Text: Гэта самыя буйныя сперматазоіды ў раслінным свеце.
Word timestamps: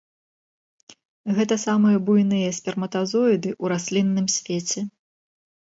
Гэта 1.39 1.55
самыя 1.67 1.97
буйныя 2.09 2.49
сперматазоіды 2.61 3.49
ў 3.63 3.75
раслінным 3.75 4.27
свеце. 4.39 4.79